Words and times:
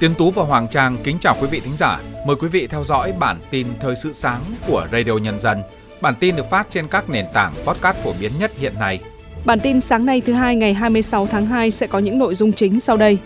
Tiến 0.00 0.14
Tú 0.14 0.30
và 0.30 0.44
Hoàng 0.44 0.68
Trang 0.68 0.96
kính 1.04 1.18
chào 1.20 1.36
quý 1.40 1.46
vị 1.50 1.60
thính 1.60 1.76
giả. 1.76 2.00
Mời 2.26 2.36
quý 2.36 2.48
vị 2.48 2.66
theo 2.66 2.84
dõi 2.84 3.12
bản 3.18 3.40
tin 3.50 3.66
thời 3.80 3.96
sự 3.96 4.12
sáng 4.12 4.40
của 4.66 4.86
Radio 4.92 5.12
Nhân 5.12 5.40
dân. 5.40 5.62
Bản 6.00 6.14
tin 6.20 6.36
được 6.36 6.50
phát 6.50 6.66
trên 6.70 6.88
các 6.88 7.10
nền 7.10 7.24
tảng 7.32 7.52
podcast 7.64 7.96
phổ 7.96 8.12
biến 8.20 8.32
nhất 8.38 8.52
hiện 8.58 8.74
nay. 8.78 9.00
Bản 9.44 9.60
tin 9.60 9.80
sáng 9.80 10.06
nay 10.06 10.22
thứ 10.26 10.32
hai 10.32 10.56
ngày 10.56 10.74
26 10.74 11.26
tháng 11.26 11.46
2 11.46 11.70
sẽ 11.70 11.86
có 11.86 11.98
những 11.98 12.18
nội 12.18 12.34
dung 12.34 12.52
chính 12.52 12.80
sau 12.80 12.96
đây. 12.96 13.18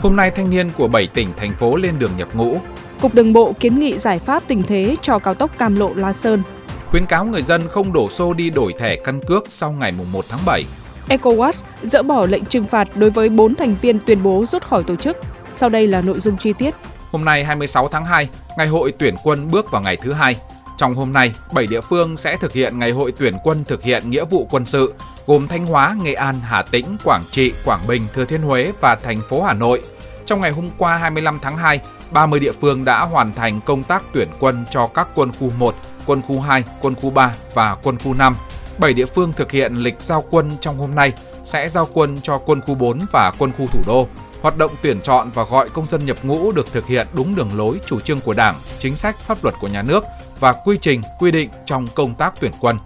Hôm 0.00 0.16
nay 0.16 0.30
thanh 0.30 0.50
niên 0.50 0.70
của 0.76 0.88
7 0.88 1.06
tỉnh 1.06 1.32
thành 1.36 1.52
phố 1.58 1.76
lên 1.76 1.98
đường 1.98 2.12
nhập 2.16 2.28
ngũ. 2.34 2.58
Cục 3.00 3.14
Đường 3.14 3.32
bộ 3.32 3.52
kiến 3.60 3.80
nghị 3.80 3.98
giải 3.98 4.18
pháp 4.18 4.42
tình 4.48 4.62
thế 4.62 4.96
cho 5.02 5.18
cao 5.18 5.34
tốc 5.34 5.58
Cam 5.58 5.76
Lộ 5.76 5.94
La 5.94 6.12
Sơn. 6.12 6.42
Khuyến 6.86 7.06
cáo 7.06 7.24
người 7.24 7.42
dân 7.42 7.68
không 7.68 7.92
đổ 7.92 8.10
xô 8.10 8.34
đi 8.34 8.50
đổi 8.50 8.72
thẻ 8.78 8.96
căn 9.04 9.20
cước 9.26 9.44
sau 9.48 9.72
ngày 9.72 9.92
1 10.12 10.24
tháng 10.28 10.40
7. 10.46 10.64
ECOWAS 11.08 11.62
dỡ 11.82 12.02
bỏ 12.02 12.26
lệnh 12.26 12.44
trừng 12.44 12.66
phạt 12.66 12.96
đối 12.96 13.10
với 13.10 13.28
4 13.28 13.54
thành 13.54 13.76
viên 13.80 13.98
tuyên 14.06 14.22
bố 14.22 14.44
rút 14.46 14.66
khỏi 14.66 14.84
tổ 14.84 14.96
chức. 14.96 15.16
Sau 15.52 15.68
đây 15.68 15.86
là 15.88 16.00
nội 16.00 16.20
dung 16.20 16.36
chi 16.36 16.52
tiết. 16.52 16.74
Hôm 17.12 17.24
nay 17.24 17.44
26 17.44 17.88
tháng 17.88 18.04
2, 18.04 18.28
ngày 18.58 18.66
hội 18.66 18.92
tuyển 18.98 19.14
quân 19.22 19.50
bước 19.50 19.70
vào 19.70 19.82
ngày 19.82 19.96
thứ 19.96 20.12
hai. 20.12 20.36
Trong 20.78 20.94
hôm 20.94 21.12
nay, 21.12 21.32
7 21.52 21.66
địa 21.66 21.80
phương 21.80 22.16
sẽ 22.16 22.36
thực 22.36 22.52
hiện 22.52 22.78
ngày 22.78 22.90
hội 22.90 23.12
tuyển 23.18 23.34
quân 23.44 23.64
thực 23.64 23.82
hiện 23.82 24.10
nghĩa 24.10 24.24
vụ 24.24 24.46
quân 24.50 24.64
sự, 24.64 24.94
gồm 25.26 25.48
Thanh 25.48 25.66
Hóa, 25.66 25.96
Nghệ 26.02 26.14
An, 26.14 26.34
Hà 26.42 26.62
Tĩnh, 26.62 26.96
Quảng 27.04 27.22
Trị, 27.30 27.52
Quảng 27.64 27.80
Bình, 27.88 28.02
Thừa 28.14 28.24
Thiên 28.24 28.42
Huế 28.42 28.72
và 28.80 28.96
thành 28.96 29.18
phố 29.28 29.42
Hà 29.42 29.52
Nội. 29.52 29.82
Trong 30.26 30.40
ngày 30.40 30.50
hôm 30.50 30.70
qua 30.78 30.98
25 30.98 31.38
tháng 31.42 31.56
2, 31.56 31.80
30 32.10 32.40
địa 32.40 32.52
phương 32.60 32.84
đã 32.84 33.00
hoàn 33.00 33.34
thành 33.34 33.60
công 33.60 33.82
tác 33.82 34.04
tuyển 34.12 34.28
quân 34.38 34.64
cho 34.70 34.86
các 34.86 35.08
quân 35.14 35.30
khu 35.40 35.50
1, 35.58 35.74
quân 36.06 36.22
khu 36.28 36.40
2, 36.40 36.64
quân 36.80 36.94
khu 36.94 37.10
3 37.10 37.34
và 37.54 37.76
quân 37.82 37.98
khu 37.98 38.14
5. 38.14 38.36
7 38.78 38.92
địa 38.92 39.06
phương 39.06 39.32
thực 39.32 39.52
hiện 39.52 39.74
lịch 39.74 40.00
giao 40.00 40.24
quân 40.30 40.50
trong 40.60 40.78
hôm 40.78 40.94
nay 40.94 41.12
sẽ 41.44 41.68
giao 41.68 41.88
quân 41.92 42.18
cho 42.22 42.38
quân 42.38 42.60
khu 42.60 42.74
4 42.74 42.98
và 43.12 43.32
quân 43.38 43.50
khu 43.58 43.66
thủ 43.66 43.80
đô. 43.86 44.06
Hoạt 44.42 44.58
động 44.58 44.70
tuyển 44.82 45.00
chọn 45.00 45.30
và 45.34 45.44
gọi 45.50 45.68
công 45.68 45.86
dân 45.86 46.06
nhập 46.06 46.16
ngũ 46.22 46.52
được 46.52 46.72
thực 46.72 46.86
hiện 46.86 47.06
đúng 47.16 47.34
đường 47.34 47.50
lối 47.56 47.80
chủ 47.86 48.00
trương 48.00 48.20
của 48.20 48.32
Đảng, 48.32 48.54
chính 48.78 48.96
sách 48.96 49.16
pháp 49.16 49.44
luật 49.44 49.54
của 49.60 49.68
nhà 49.68 49.82
nước 49.82 50.04
và 50.40 50.52
quy 50.52 50.78
trình 50.80 51.02
quy 51.18 51.30
định 51.30 51.50
trong 51.66 51.86
công 51.94 52.14
tác 52.14 52.34
tuyển 52.40 52.52
quân. 52.60 52.76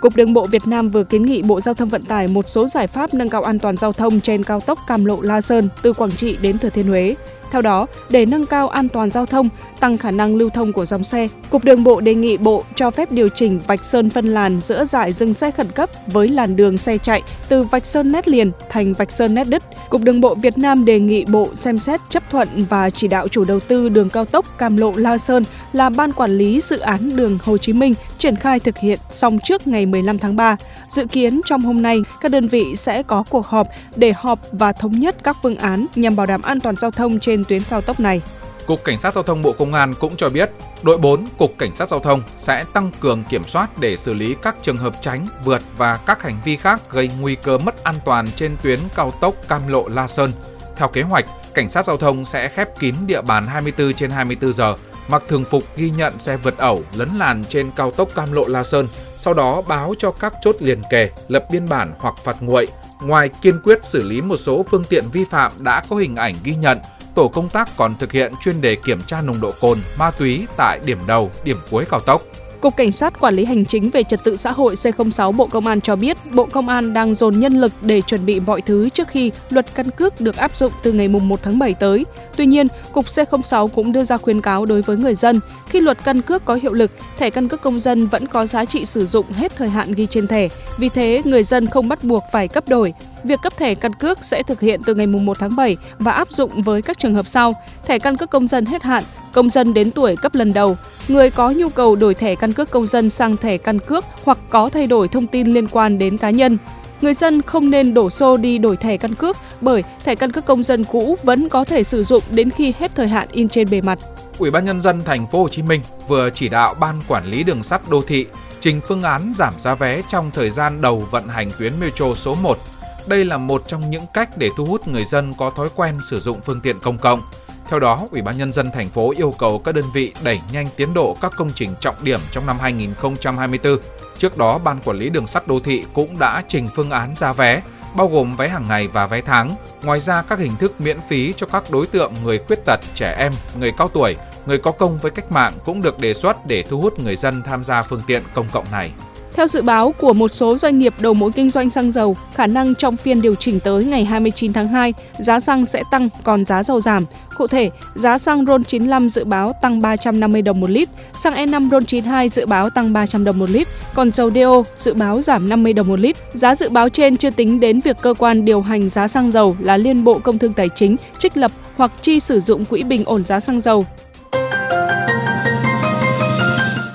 Cục 0.00 0.16
Đường 0.16 0.32
bộ 0.32 0.46
Việt 0.46 0.66
Nam 0.66 0.88
vừa 0.88 1.04
kiến 1.04 1.24
nghị 1.24 1.42
Bộ 1.42 1.60
Giao 1.60 1.74
thông 1.74 1.88
Vận 1.88 2.02
tải 2.02 2.28
một 2.28 2.48
số 2.48 2.68
giải 2.68 2.86
pháp 2.86 3.14
nâng 3.14 3.28
cao 3.28 3.42
an 3.42 3.58
toàn 3.58 3.76
giao 3.76 3.92
thông 3.92 4.20
trên 4.20 4.44
cao 4.44 4.60
tốc 4.60 4.78
Cam 4.86 5.04
Lộ 5.04 5.20
La 5.20 5.40
Sơn 5.40 5.68
từ 5.82 5.92
Quảng 5.92 6.10
Trị 6.10 6.38
đến 6.42 6.58
Thừa 6.58 6.70
Thiên 6.70 6.88
Huế. 6.88 7.14
Theo 7.50 7.62
đó, 7.62 7.86
để 8.10 8.26
nâng 8.26 8.46
cao 8.46 8.68
an 8.68 8.88
toàn 8.88 9.10
giao 9.10 9.26
thông, 9.26 9.48
tăng 9.80 9.98
khả 9.98 10.10
năng 10.10 10.36
lưu 10.36 10.50
thông 10.50 10.72
của 10.72 10.84
dòng 10.84 11.04
xe, 11.04 11.28
Cục 11.50 11.64
Đường 11.64 11.84
bộ 11.84 12.00
đề 12.00 12.14
nghị 12.14 12.36
Bộ 12.36 12.64
cho 12.74 12.90
phép 12.90 13.12
điều 13.12 13.28
chỉnh 13.28 13.60
vạch 13.66 13.84
sơn 13.84 14.10
phân 14.10 14.26
làn 14.26 14.60
giữa 14.60 14.84
giải 14.84 15.12
dừng 15.12 15.34
xe 15.34 15.50
khẩn 15.50 15.70
cấp 15.70 15.90
với 16.06 16.28
làn 16.28 16.56
đường 16.56 16.78
xe 16.78 16.98
chạy 16.98 17.22
từ 17.48 17.62
vạch 17.62 17.86
sơn 17.86 18.12
nét 18.12 18.28
liền 18.28 18.50
thành 18.68 18.92
vạch 18.92 19.10
sơn 19.10 19.34
nét 19.34 19.44
đứt. 19.48 19.62
Cục 19.90 20.02
Đường 20.02 20.20
bộ 20.20 20.34
Việt 20.34 20.58
Nam 20.58 20.84
đề 20.84 21.00
nghị 21.00 21.24
Bộ 21.24 21.48
xem 21.54 21.78
xét 21.78 22.00
chấp 22.08 22.30
thuận 22.30 22.48
và 22.68 22.90
chỉ 22.90 23.08
đạo 23.08 23.28
chủ 23.28 23.44
đầu 23.44 23.60
tư 23.60 23.88
đường 23.88 24.08
cao 24.08 24.24
tốc 24.24 24.58
Cam 24.58 24.76
Lộ 24.76 24.92
La 24.96 25.18
Sơn 25.18 25.44
là 25.72 25.90
ban 25.90 26.12
quản 26.12 26.30
lý 26.30 26.60
dự 26.60 26.78
án 26.78 27.16
đường 27.16 27.38
Hồ 27.44 27.58
Chí 27.58 27.72
Minh 27.72 27.94
triển 28.18 28.36
khai 28.36 28.60
thực 28.60 28.78
hiện 28.78 28.98
xong 29.10 29.38
trước 29.44 29.66
ngày 29.66 29.86
15 29.86 30.18
tháng 30.18 30.36
3. 30.36 30.56
Dự 30.88 31.06
kiến 31.06 31.40
trong 31.44 31.60
hôm 31.60 31.82
nay, 31.82 31.98
các 32.20 32.30
đơn 32.32 32.48
vị 32.48 32.64
sẽ 32.76 33.02
có 33.02 33.24
cuộc 33.30 33.46
họp 33.46 33.68
để 33.96 34.12
họp 34.16 34.38
và 34.52 34.72
thống 34.72 34.92
nhất 34.92 35.16
các 35.22 35.36
phương 35.42 35.56
án 35.56 35.86
nhằm 35.96 36.16
bảo 36.16 36.26
đảm 36.26 36.42
an 36.42 36.60
toàn 36.60 36.76
giao 36.76 36.90
thông 36.90 37.20
trên 37.20 37.39
tuyến 37.44 37.62
cao 37.70 37.80
tốc 37.80 38.00
này. 38.00 38.22
Cục 38.66 38.84
Cảnh 38.84 39.00
sát 39.00 39.14
Giao 39.14 39.22
thông 39.22 39.42
Bộ 39.42 39.52
Công 39.52 39.74
an 39.74 39.94
cũng 40.00 40.16
cho 40.16 40.30
biết, 40.30 40.50
đội 40.82 40.98
4 40.98 41.24
Cục 41.38 41.58
Cảnh 41.58 41.76
sát 41.76 41.88
Giao 41.88 42.00
thông 42.00 42.22
sẽ 42.38 42.64
tăng 42.72 42.90
cường 43.00 43.24
kiểm 43.24 43.44
soát 43.44 43.78
để 43.78 43.96
xử 43.96 44.14
lý 44.14 44.36
các 44.42 44.56
trường 44.62 44.76
hợp 44.76 44.92
tránh, 45.00 45.26
vượt 45.44 45.62
và 45.76 45.96
các 45.96 46.22
hành 46.22 46.40
vi 46.44 46.56
khác 46.56 46.90
gây 46.90 47.10
nguy 47.20 47.34
cơ 47.34 47.58
mất 47.58 47.84
an 47.84 47.94
toàn 48.04 48.26
trên 48.36 48.56
tuyến 48.62 48.78
cao 48.94 49.10
tốc 49.20 49.34
Cam 49.48 49.68
Lộ 49.68 49.88
La 49.88 50.06
Sơn. 50.06 50.32
Theo 50.76 50.88
kế 50.88 51.02
hoạch, 51.02 51.24
Cảnh 51.54 51.70
sát 51.70 51.84
Giao 51.84 51.96
thông 51.96 52.24
sẽ 52.24 52.48
khép 52.48 52.78
kín 52.78 52.94
địa 53.06 53.22
bàn 53.22 53.46
24 53.46 53.94
trên 53.94 54.10
24 54.10 54.52
giờ, 54.52 54.74
mặc 55.08 55.22
thường 55.28 55.44
phục 55.44 55.76
ghi 55.76 55.90
nhận 55.90 56.18
xe 56.18 56.36
vượt 56.36 56.58
ẩu 56.58 56.82
lấn 56.94 57.08
làn 57.16 57.44
trên 57.44 57.70
cao 57.76 57.90
tốc 57.90 58.08
Cam 58.14 58.32
Lộ 58.32 58.46
La 58.46 58.64
Sơn, 58.64 58.86
sau 59.16 59.34
đó 59.34 59.62
báo 59.68 59.94
cho 59.98 60.10
các 60.10 60.34
chốt 60.42 60.56
liền 60.58 60.82
kề, 60.90 61.10
lập 61.28 61.44
biên 61.50 61.68
bản 61.68 61.94
hoặc 61.98 62.14
phạt 62.24 62.36
nguội. 62.40 62.66
Ngoài 63.02 63.30
kiên 63.42 63.60
quyết 63.64 63.84
xử 63.84 64.08
lý 64.08 64.20
một 64.20 64.36
số 64.36 64.64
phương 64.70 64.84
tiện 64.84 65.04
vi 65.12 65.24
phạm 65.24 65.52
đã 65.58 65.82
có 65.90 65.96
hình 65.96 66.16
ảnh 66.16 66.34
ghi 66.44 66.54
nhận, 66.54 66.78
tổ 67.14 67.28
công 67.28 67.48
tác 67.48 67.68
còn 67.76 67.94
thực 67.98 68.12
hiện 68.12 68.32
chuyên 68.40 68.60
đề 68.60 68.76
kiểm 68.76 69.00
tra 69.00 69.20
nồng 69.20 69.40
độ 69.40 69.52
cồn, 69.60 69.78
ma 69.98 70.10
túy 70.10 70.46
tại 70.56 70.80
điểm 70.84 70.98
đầu, 71.06 71.30
điểm 71.44 71.56
cuối 71.70 71.84
cao 71.90 72.00
tốc. 72.00 72.22
Cục 72.60 72.76
Cảnh 72.76 72.92
sát 72.92 73.20
Quản 73.20 73.34
lý 73.34 73.44
Hành 73.44 73.64
chính 73.64 73.90
về 73.90 74.02
Trật 74.02 74.24
tự 74.24 74.36
xã 74.36 74.52
hội 74.52 74.74
C06 74.74 75.32
Bộ 75.32 75.46
Công 75.46 75.66
an 75.66 75.80
cho 75.80 75.96
biết, 75.96 76.16
Bộ 76.32 76.46
Công 76.46 76.68
an 76.68 76.94
đang 76.94 77.14
dồn 77.14 77.40
nhân 77.40 77.60
lực 77.60 77.72
để 77.82 78.00
chuẩn 78.00 78.26
bị 78.26 78.40
mọi 78.40 78.60
thứ 78.60 78.88
trước 78.88 79.08
khi 79.08 79.32
luật 79.50 79.66
căn 79.74 79.90
cước 79.90 80.20
được 80.20 80.36
áp 80.36 80.56
dụng 80.56 80.72
từ 80.82 80.92
ngày 80.92 81.08
1 81.08 81.40
tháng 81.42 81.58
7 81.58 81.74
tới. 81.74 82.06
Tuy 82.36 82.46
nhiên, 82.46 82.66
Cục 82.92 83.06
C06 83.06 83.68
cũng 83.68 83.92
đưa 83.92 84.04
ra 84.04 84.16
khuyến 84.16 84.40
cáo 84.40 84.64
đối 84.64 84.82
với 84.82 84.96
người 84.96 85.14
dân, 85.14 85.40
khi 85.66 85.80
luật 85.80 85.98
căn 86.04 86.22
cước 86.22 86.44
có 86.44 86.54
hiệu 86.54 86.72
lực, 86.72 86.90
thẻ 87.16 87.30
căn 87.30 87.48
cước 87.48 87.62
công 87.62 87.80
dân 87.80 88.06
vẫn 88.06 88.26
có 88.26 88.46
giá 88.46 88.64
trị 88.64 88.84
sử 88.84 89.06
dụng 89.06 89.32
hết 89.32 89.56
thời 89.56 89.68
hạn 89.68 89.92
ghi 89.92 90.06
trên 90.06 90.26
thẻ. 90.26 90.48
Vì 90.78 90.88
thế, 90.88 91.22
người 91.24 91.42
dân 91.42 91.66
không 91.66 91.88
bắt 91.88 92.04
buộc 92.04 92.24
phải 92.32 92.48
cấp 92.48 92.68
đổi. 92.68 92.92
Việc 93.24 93.40
cấp 93.42 93.56
thẻ 93.56 93.74
căn 93.74 93.92
cước 93.92 94.24
sẽ 94.24 94.42
thực 94.42 94.60
hiện 94.60 94.80
từ 94.86 94.94
ngày 94.94 95.06
1 95.06 95.38
tháng 95.38 95.56
7 95.56 95.76
và 95.98 96.12
áp 96.12 96.30
dụng 96.30 96.62
với 96.62 96.82
các 96.82 96.98
trường 96.98 97.14
hợp 97.14 97.28
sau. 97.28 97.52
Thẻ 97.86 97.98
căn 97.98 98.16
cước 98.16 98.30
công 98.30 98.46
dân 98.46 98.66
hết 98.66 98.82
hạn, 98.82 99.02
công 99.32 99.50
dân 99.50 99.74
đến 99.74 99.90
tuổi 99.90 100.16
cấp 100.16 100.34
lần 100.34 100.52
đầu, 100.52 100.76
người 101.08 101.30
có 101.30 101.50
nhu 101.50 101.68
cầu 101.68 101.96
đổi 101.96 102.14
thẻ 102.14 102.34
căn 102.34 102.52
cước 102.52 102.70
công 102.70 102.86
dân 102.86 103.10
sang 103.10 103.36
thẻ 103.36 103.58
căn 103.58 103.78
cước 103.78 104.04
hoặc 104.24 104.38
có 104.50 104.68
thay 104.68 104.86
đổi 104.86 105.08
thông 105.08 105.26
tin 105.26 105.46
liên 105.46 105.68
quan 105.68 105.98
đến 105.98 106.18
cá 106.18 106.30
nhân. 106.30 106.58
Người 107.00 107.14
dân 107.14 107.42
không 107.42 107.70
nên 107.70 107.94
đổ 107.94 108.10
xô 108.10 108.36
đi 108.36 108.58
đổi 108.58 108.76
thẻ 108.76 108.96
căn 108.96 109.14
cước 109.14 109.36
bởi 109.60 109.84
thẻ 110.04 110.14
căn 110.14 110.32
cước 110.32 110.46
công 110.46 110.62
dân 110.62 110.84
cũ 110.84 111.16
vẫn 111.22 111.48
có 111.48 111.64
thể 111.64 111.84
sử 111.84 112.04
dụng 112.04 112.22
đến 112.30 112.50
khi 112.50 112.72
hết 112.78 112.94
thời 112.94 113.08
hạn 113.08 113.28
in 113.32 113.48
trên 113.48 113.70
bề 113.70 113.80
mặt. 113.80 113.98
Ủy 114.38 114.50
ban 114.50 114.64
nhân 114.64 114.80
dân 114.80 115.04
thành 115.04 115.26
phố 115.26 115.42
Hồ 115.42 115.48
Chí 115.48 115.62
Minh 115.62 115.80
vừa 116.08 116.30
chỉ 116.30 116.48
đạo 116.48 116.74
ban 116.74 117.00
quản 117.08 117.26
lý 117.26 117.42
đường 117.42 117.62
sắt 117.62 117.90
đô 117.90 118.00
thị 118.00 118.26
trình 118.60 118.80
phương 118.88 119.02
án 119.02 119.32
giảm 119.36 119.54
giá 119.58 119.74
vé 119.74 120.02
trong 120.08 120.30
thời 120.30 120.50
gian 120.50 120.80
đầu 120.80 121.02
vận 121.10 121.28
hành 121.28 121.50
tuyến 121.58 121.72
metro 121.80 122.14
số 122.14 122.34
1. 122.34 122.58
Đây 123.06 123.24
là 123.24 123.36
một 123.36 123.62
trong 123.66 123.90
những 123.90 124.04
cách 124.14 124.38
để 124.38 124.48
thu 124.56 124.64
hút 124.64 124.88
người 124.88 125.04
dân 125.04 125.32
có 125.32 125.50
thói 125.50 125.68
quen 125.74 125.98
sử 126.10 126.20
dụng 126.20 126.40
phương 126.40 126.60
tiện 126.60 126.78
công 126.78 126.98
cộng. 126.98 127.22
Theo 127.64 127.80
đó, 127.80 128.06
Ủy 128.10 128.22
ban 128.22 128.38
nhân 128.38 128.52
dân 128.52 128.66
thành 128.74 128.88
phố 128.88 129.12
yêu 129.16 129.32
cầu 129.38 129.58
các 129.58 129.74
đơn 129.74 129.84
vị 129.94 130.12
đẩy 130.22 130.40
nhanh 130.52 130.66
tiến 130.76 130.94
độ 130.94 131.16
các 131.20 131.32
công 131.36 131.50
trình 131.54 131.74
trọng 131.80 131.94
điểm 132.02 132.20
trong 132.30 132.46
năm 132.46 132.56
2024. 132.60 133.78
Trước 134.18 134.38
đó, 134.38 134.58
ban 134.58 134.80
quản 134.84 134.96
lý 134.96 135.10
đường 135.10 135.26
sắt 135.26 135.46
đô 135.46 135.60
thị 135.60 135.82
cũng 135.92 136.18
đã 136.18 136.42
trình 136.48 136.66
phương 136.74 136.90
án 136.90 137.14
giá 137.14 137.32
vé, 137.32 137.62
bao 137.94 138.08
gồm 138.08 138.36
vé 138.36 138.48
hàng 138.48 138.64
ngày 138.68 138.88
và 138.88 139.06
vé 139.06 139.20
tháng. 139.20 139.50
Ngoài 139.82 140.00
ra, 140.00 140.22
các 140.22 140.38
hình 140.38 140.56
thức 140.56 140.80
miễn 140.80 140.98
phí 141.08 141.32
cho 141.36 141.46
các 141.46 141.64
đối 141.70 141.86
tượng 141.86 142.12
người 142.24 142.38
khuyết 142.38 142.58
tật, 142.64 142.80
trẻ 142.94 143.14
em, 143.18 143.32
người 143.58 143.72
cao 143.76 143.88
tuổi, 143.88 144.16
người 144.46 144.58
có 144.58 144.70
công 144.70 144.98
với 144.98 145.10
cách 145.10 145.32
mạng 145.32 145.52
cũng 145.64 145.82
được 145.82 145.98
đề 145.98 146.14
xuất 146.14 146.46
để 146.46 146.62
thu 146.62 146.80
hút 146.80 146.98
người 146.98 147.16
dân 147.16 147.42
tham 147.42 147.64
gia 147.64 147.82
phương 147.82 148.02
tiện 148.06 148.22
công 148.34 148.48
cộng 148.52 148.64
này. 148.72 148.92
Theo 149.34 149.46
dự 149.46 149.62
báo 149.62 149.94
của 149.98 150.12
một 150.12 150.34
số 150.34 150.56
doanh 150.56 150.78
nghiệp 150.78 150.94
đầu 151.00 151.14
mối 151.14 151.32
kinh 151.32 151.50
doanh 151.50 151.70
xăng 151.70 151.90
dầu, 151.90 152.16
khả 152.34 152.46
năng 152.46 152.74
trong 152.74 152.96
phiên 152.96 153.22
điều 153.22 153.34
chỉnh 153.34 153.60
tới 153.60 153.84
ngày 153.84 154.04
29 154.04 154.52
tháng 154.52 154.68
2, 154.68 154.94
giá 155.18 155.40
xăng 155.40 155.66
sẽ 155.66 155.82
tăng 155.90 156.08
còn 156.24 156.46
giá 156.46 156.62
dầu 156.62 156.80
giảm. 156.80 157.04
Cụ 157.36 157.46
thể, 157.46 157.70
giá 157.94 158.18
xăng 158.18 158.46
RON 158.46 158.64
95 158.64 159.08
dự 159.08 159.24
báo 159.24 159.52
tăng 159.62 159.80
350 159.80 160.42
đồng 160.42 160.60
một 160.60 160.70
lít, 160.70 160.88
xăng 161.12 161.34
E5 161.34 161.70
RON 161.70 161.84
92 161.84 162.28
dự 162.28 162.46
báo 162.46 162.70
tăng 162.70 162.92
300 162.92 163.24
đồng 163.24 163.38
một 163.38 163.50
lít, 163.50 163.68
còn 163.94 164.10
dầu 164.10 164.30
DO 164.30 164.62
dự 164.76 164.94
báo 164.94 165.22
giảm 165.22 165.48
50 165.48 165.72
đồng 165.72 165.88
một 165.88 166.00
lít. 166.00 166.16
Giá 166.34 166.54
dự 166.54 166.68
báo 166.68 166.88
trên 166.88 167.16
chưa 167.16 167.30
tính 167.30 167.60
đến 167.60 167.80
việc 167.80 167.96
cơ 168.02 168.14
quan 168.18 168.44
điều 168.44 168.60
hành 168.60 168.88
giá 168.88 169.08
xăng 169.08 169.30
dầu 169.30 169.56
là 169.60 169.76
Liên 169.76 170.04
Bộ 170.04 170.18
Công 170.18 170.38
Thương 170.38 170.52
Tài 170.52 170.68
chính 170.68 170.96
trích 171.18 171.36
lập 171.36 171.50
hoặc 171.76 171.92
chi 172.02 172.20
sử 172.20 172.40
dụng 172.40 172.64
quỹ 172.64 172.82
bình 172.82 173.04
ổn 173.04 173.24
giá 173.24 173.40
xăng 173.40 173.60
dầu. 173.60 173.84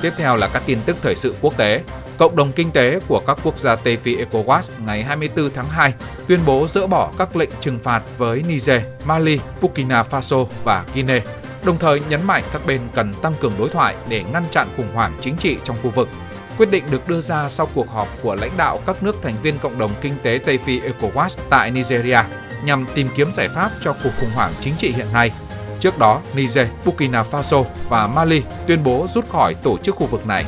Tiếp 0.01 0.11
theo 0.17 0.35
là 0.35 0.47
các 0.47 0.63
tin 0.65 0.79
tức 0.85 0.97
thời 1.01 1.15
sự 1.15 1.35
quốc 1.41 1.57
tế. 1.57 1.81
Cộng 2.17 2.35
đồng 2.35 2.51
kinh 2.51 2.71
tế 2.71 2.99
của 3.07 3.21
các 3.27 3.37
quốc 3.43 3.57
gia 3.57 3.75
Tây 3.75 3.97
Phi 3.97 4.15
ECOWAS 4.15 4.71
ngày 4.85 5.03
24 5.03 5.49
tháng 5.53 5.69
2 5.69 5.93
tuyên 6.27 6.39
bố 6.45 6.67
dỡ 6.67 6.87
bỏ 6.87 7.11
các 7.17 7.35
lệnh 7.35 7.49
trừng 7.61 7.79
phạt 7.79 8.01
với 8.17 8.43
Niger, 8.47 8.81
Mali, 9.05 9.39
Burkina 9.61 10.01
Faso 10.01 10.45
và 10.63 10.85
Guinea, 10.95 11.19
đồng 11.63 11.77
thời 11.77 12.01
nhấn 12.09 12.23
mạnh 12.23 12.43
các 12.53 12.65
bên 12.65 12.81
cần 12.93 13.13
tăng 13.21 13.33
cường 13.41 13.53
đối 13.59 13.69
thoại 13.69 13.95
để 14.09 14.23
ngăn 14.33 14.43
chặn 14.51 14.67
khủng 14.77 14.93
hoảng 14.93 15.17
chính 15.21 15.35
trị 15.37 15.57
trong 15.63 15.77
khu 15.83 15.89
vực. 15.89 16.09
Quyết 16.57 16.71
định 16.71 16.83
được 16.91 17.07
đưa 17.07 17.21
ra 17.21 17.49
sau 17.49 17.67
cuộc 17.73 17.89
họp 17.89 18.07
của 18.21 18.35
lãnh 18.35 18.57
đạo 18.57 18.79
các 18.85 19.03
nước 19.03 19.15
thành 19.23 19.41
viên 19.41 19.59
Cộng 19.59 19.77
đồng 19.77 19.91
Kinh 20.01 20.15
tế 20.23 20.39
Tây 20.45 20.57
Phi 20.57 20.79
ECOWAS 20.79 21.39
tại 21.49 21.71
Nigeria 21.71 22.19
nhằm 22.63 22.85
tìm 22.95 23.07
kiếm 23.15 23.31
giải 23.31 23.49
pháp 23.49 23.71
cho 23.81 23.95
cuộc 24.03 24.11
khủng 24.19 24.31
hoảng 24.33 24.53
chính 24.61 24.75
trị 24.77 24.91
hiện 24.91 25.07
nay. 25.13 25.31
Trước 25.79 25.99
đó, 25.99 26.21
Niger, 26.35 26.67
Burkina 26.85 27.23
Faso 27.23 27.63
và 27.89 28.07
Mali 28.07 28.41
tuyên 28.67 28.83
bố 28.83 29.07
rút 29.09 29.29
khỏi 29.29 29.53
tổ 29.53 29.77
chức 29.77 29.95
khu 29.95 30.07
vực 30.07 30.27
này. 30.27 30.45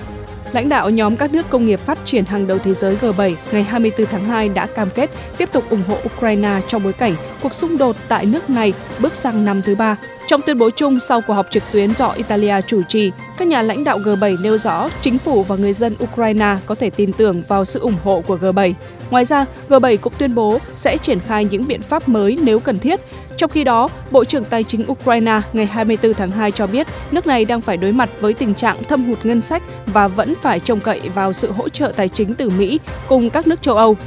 Lãnh 0.53 0.69
đạo 0.69 0.89
nhóm 0.89 1.15
các 1.15 1.31
nước 1.31 1.49
công 1.49 1.65
nghiệp 1.65 1.79
phát 1.79 1.99
triển 2.05 2.25
hàng 2.25 2.47
đầu 2.47 2.57
thế 2.59 2.73
giới 2.73 2.95
G7 3.01 3.35
ngày 3.51 3.63
24 3.63 4.07
tháng 4.07 4.23
2 4.23 4.49
đã 4.49 4.65
cam 4.65 4.89
kết 4.89 5.09
tiếp 5.37 5.49
tục 5.51 5.69
ủng 5.69 5.83
hộ 5.87 5.97
Ukraine 6.05 6.59
trong 6.67 6.83
bối 6.83 6.93
cảnh 6.93 7.15
cuộc 7.41 7.53
xung 7.53 7.77
đột 7.77 7.95
tại 8.07 8.25
nước 8.25 8.49
này 8.49 8.73
bước 8.99 9.15
sang 9.15 9.45
năm 9.45 9.61
thứ 9.61 9.75
ba. 9.75 9.95
Trong 10.27 10.41
tuyên 10.41 10.57
bố 10.57 10.69
chung 10.69 10.99
sau 10.99 11.21
cuộc 11.21 11.33
họp 11.33 11.47
trực 11.51 11.63
tuyến 11.71 11.95
do 11.95 12.07
Italia 12.07 12.55
chủ 12.67 12.81
trì, 12.83 13.11
các 13.37 13.47
nhà 13.47 13.61
lãnh 13.61 13.83
đạo 13.83 13.99
G7 13.99 14.41
nêu 14.41 14.57
rõ 14.57 14.89
chính 15.01 15.17
phủ 15.17 15.43
và 15.43 15.55
người 15.55 15.73
dân 15.73 15.95
Ukraine 16.03 16.55
có 16.65 16.75
thể 16.75 16.89
tin 16.89 17.13
tưởng 17.13 17.43
vào 17.47 17.65
sự 17.65 17.79
ủng 17.79 17.97
hộ 18.03 18.23
của 18.27 18.37
G7. 18.37 18.73
Ngoài 19.09 19.25
ra, 19.25 19.45
G7 19.69 19.97
cũng 19.97 20.13
tuyên 20.17 20.35
bố 20.35 20.59
sẽ 20.75 20.97
triển 20.97 21.19
khai 21.19 21.45
những 21.45 21.67
biện 21.67 21.81
pháp 21.81 22.09
mới 22.09 22.37
nếu 22.43 22.59
cần 22.59 22.79
thiết. 22.79 22.99
Trong 23.37 23.49
khi 23.49 23.63
đó, 23.63 23.89
Bộ 24.11 24.25
trưởng 24.25 24.45
Tài 24.45 24.63
chính 24.63 24.91
Ukraine 24.91 25.41
ngày 25.53 25.65
24 25.65 26.13
tháng 26.13 26.31
2 26.31 26.51
cho 26.51 26.67
biết 26.67 26.87
nước 27.11 27.27
này 27.27 27.45
đang 27.45 27.61
phải 27.61 27.77
đối 27.77 27.91
mặt 27.91 28.09
với 28.19 28.33
tình 28.33 28.55
trạng 28.55 28.83
thâm 28.83 29.05
hụt 29.05 29.25
ngân 29.25 29.41
sách 29.41 29.63
và 29.85 30.07
vẫn 30.07 30.33
phải 30.41 30.59
trông 30.59 30.79
cậy 30.79 30.99
vào 30.99 31.33
sự 31.33 31.51
hỗ 31.51 31.69
trợ 31.69 31.91
tài 31.95 32.09
chính 32.09 32.35
từ 32.35 32.49
Mỹ 32.49 32.79
cùng 33.07 33.29
các 33.29 33.47
nước 33.47 33.61
châu 33.61 33.75
Âu. 33.75 33.97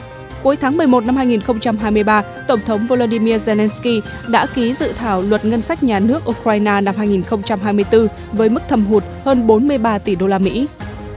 Cuối 0.42 0.56
tháng 0.56 0.76
11 0.76 1.04
năm 1.04 1.16
2023, 1.16 2.22
Tổng 2.48 2.60
thống 2.66 2.86
Volodymyr 2.86 3.50
Zelensky 3.50 4.00
đã 4.28 4.46
ký 4.46 4.74
dự 4.74 4.92
thảo 4.92 5.22
luật 5.22 5.44
ngân 5.44 5.62
sách 5.62 5.82
nhà 5.82 5.98
nước 5.98 6.30
Ukraine 6.30 6.80
năm 6.80 6.94
2024 6.96 8.08
với 8.32 8.48
mức 8.48 8.60
thâm 8.68 8.86
hụt 8.86 9.04
hơn 9.24 9.46
43 9.46 9.98
tỷ 9.98 10.16
đô 10.16 10.26
la 10.26 10.38
Mỹ. 10.38 10.66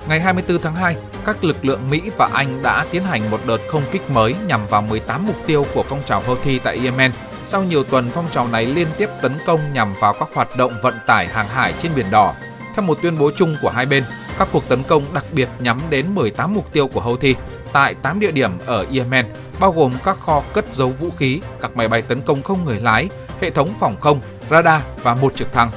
Ngày 0.07 0.19
24 0.19 0.61
tháng 0.61 0.75
2, 0.75 0.95
các 1.25 1.43
lực 1.43 1.65
lượng 1.65 1.79
Mỹ 1.89 2.01
và 2.17 2.29
Anh 2.33 2.63
đã 2.63 2.85
tiến 2.91 3.03
hành 3.03 3.31
một 3.31 3.39
đợt 3.47 3.57
không 3.67 3.81
kích 3.91 4.09
mới 4.09 4.35
nhằm 4.47 4.67
vào 4.69 4.81
18 4.81 5.27
mục 5.27 5.35
tiêu 5.45 5.65
của 5.73 5.83
phong 5.83 6.03
trào 6.05 6.21
Houthi 6.21 6.59
tại 6.59 6.79
Yemen. 6.83 7.11
Sau 7.45 7.63
nhiều 7.63 7.83
tuần, 7.83 8.09
phong 8.13 8.27
trào 8.31 8.47
này 8.47 8.65
liên 8.65 8.87
tiếp 8.97 9.09
tấn 9.21 9.31
công 9.45 9.59
nhằm 9.73 9.93
vào 10.01 10.13
các 10.13 10.29
hoạt 10.33 10.57
động 10.57 10.73
vận 10.81 10.93
tải 11.07 11.27
hàng 11.27 11.47
hải 11.47 11.73
trên 11.81 11.91
Biển 11.95 12.05
Đỏ. 12.11 12.33
Theo 12.75 12.85
một 12.85 12.97
tuyên 13.01 13.19
bố 13.19 13.31
chung 13.35 13.55
của 13.61 13.69
hai 13.69 13.85
bên, 13.85 14.03
các 14.39 14.47
cuộc 14.51 14.69
tấn 14.69 14.83
công 14.83 15.03
đặc 15.13 15.25
biệt 15.31 15.49
nhắm 15.59 15.79
đến 15.89 16.15
18 16.15 16.53
mục 16.53 16.73
tiêu 16.73 16.87
của 16.87 17.01
Houthi 17.01 17.35
tại 17.73 17.95
8 17.95 18.19
địa 18.19 18.31
điểm 18.31 18.51
ở 18.65 18.85
Yemen, 18.93 19.25
bao 19.59 19.71
gồm 19.71 19.93
các 20.05 20.19
kho 20.19 20.43
cất 20.53 20.65
giấu 20.73 20.89
vũ 20.89 21.09
khí, 21.17 21.41
các 21.61 21.77
máy 21.77 21.87
bay 21.87 22.01
tấn 22.01 22.21
công 22.21 22.43
không 22.43 22.65
người 22.65 22.79
lái, 22.79 23.09
hệ 23.41 23.49
thống 23.49 23.69
phòng 23.79 23.95
không, 24.01 24.19
radar 24.51 24.81
và 25.03 25.15
một 25.15 25.35
trực 25.35 25.53
thăng. 25.53 25.71